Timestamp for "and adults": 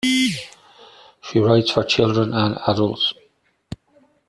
2.33-3.13